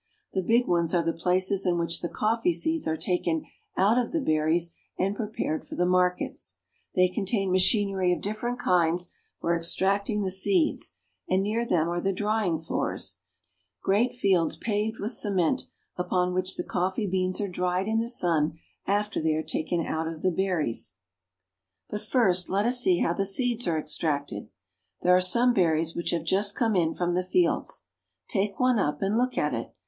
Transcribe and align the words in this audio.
The 0.33 0.41
big 0.41 0.65
ones 0.67 0.95
are 0.95 1.03
the 1.03 1.13
places 1.13 1.63
in 1.63 1.77
which 1.77 2.01
the 2.01 2.09
coffee 2.09 2.53
seeds 2.53 2.87
are 2.87 2.97
taken 2.97 3.45
out 3.77 3.99
of 3.99 4.11
the 4.11 4.19
berries 4.19 4.73
and 4.97 5.15
prepared 5.15 5.63
for 5.63 5.75
the 5.75 5.85
markets. 5.85 6.57
They 6.95 7.07
contain 7.07 7.51
machinery 7.51 8.11
of 8.11 8.19
different 8.21 8.57
kinds 8.57 9.11
for 9.39 9.55
extracting 9.55 10.23
the 10.23 10.31
seeds, 10.31 10.95
and 11.29 11.43
near 11.43 11.67
them 11.67 11.87
are 11.87 12.01
the 12.01 12.13
drying 12.13 12.57
floors, 12.57 13.17
great 13.83 14.15
fields 14.15 14.55
paved 14.55 14.97
with 14.99 15.11
cement, 15.11 15.67
upon 15.95 16.33
which 16.33 16.55
the 16.57 16.63
coffee 16.63 17.05
beans 17.05 17.39
are 17.39 17.47
dried 17.47 17.87
in 17.87 17.99
the 17.99 18.09
sun 18.09 18.57
after 18.87 19.21
they 19.21 19.35
are 19.35 19.43
taken 19.43 19.85
out 19.85 20.07
of 20.07 20.23
the 20.23 20.31
berries. 20.31 20.95
264 21.91 21.91
BRAZIL. 21.91 21.91
But 21.91 22.11
first 22.41 22.49
let 22.49 22.65
us 22.65 22.79
see 22.81 23.01
how 23.01 23.13
the 23.13 23.23
seeds 23.27 23.67
are 23.67 23.77
extracted. 23.77 24.49
There 25.03 25.15
are 25.15 25.21
some 25.21 25.53
berries 25.53 25.95
which 25.95 26.09
have 26.09 26.23
just 26.23 26.55
come 26.55 26.75
in 26.75 26.95
from 26.95 27.13
the 27.13 27.23
fields. 27.23 27.83
Take 28.27 28.59
one 28.59 28.79
up 28.79 29.03
and 29.03 29.15
look 29.15 29.37
at 29.37 29.53
it. 29.53 29.75